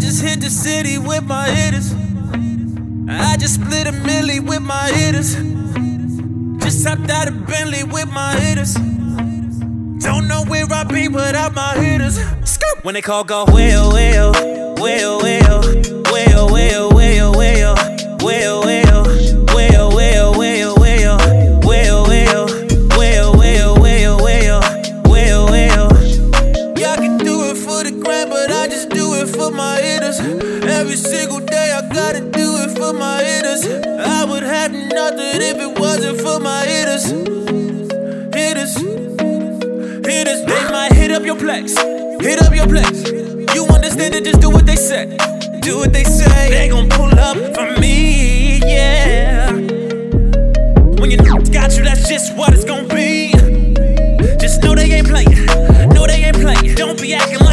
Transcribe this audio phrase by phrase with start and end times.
[0.00, 1.94] the city with my hitters.
[3.08, 5.36] I just split a milli with my hitters.
[6.62, 8.74] Just hopped out of Bentley with my hitters.
[8.74, 12.18] Don't know where I'd be without my hitters.
[12.82, 14.32] When they call, go well, well,
[14.76, 16.03] well, well,
[28.94, 30.20] do it for my hitters.
[30.20, 33.66] Every single day I gotta do it for my hitters.
[33.66, 37.10] I would have nothing if it wasn't for my hitters.
[38.34, 38.74] Hitters,
[40.06, 43.10] hitters, they might hit up your place, hit up your place.
[43.54, 44.24] You understand it?
[44.24, 45.06] Just do what they say,
[45.60, 46.50] do what they say.
[46.50, 49.50] They gon' pull up for me, yeah.
[51.00, 53.32] When you got you, that's just what it's gon' be.
[54.38, 55.46] Just know they ain't playing.
[55.90, 56.74] No, they ain't playing.
[56.76, 57.43] Don't be acting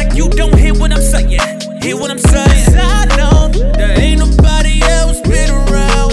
[1.12, 1.82] saying.
[1.82, 2.78] Hear what I'm saying?
[2.78, 6.12] I know there ain't nobody else been around.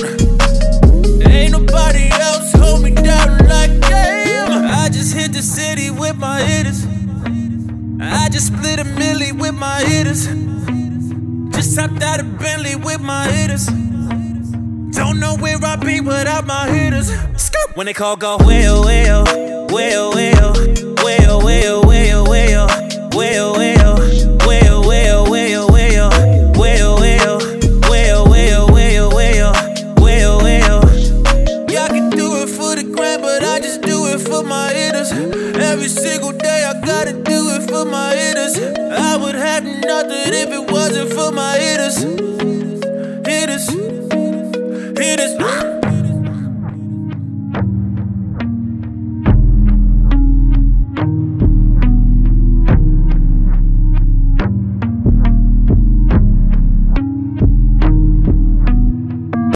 [1.26, 4.52] Ain't nobody else hold me down like damn.
[4.66, 6.86] I just hit the city with my hitters.
[8.02, 10.28] I just split a milli with my hitters.
[11.56, 13.68] Just hopped out of Bentley with my hitters.
[14.98, 17.12] Don't know where I'd be without my hitters.
[17.76, 19.24] When they call, go well, well,
[19.70, 20.59] well, well,
[34.20, 35.12] for my hitters.
[35.12, 38.58] Every single day I gotta do it for my hitters.
[38.58, 42.49] I would have nothing if it wasn't for my hitters.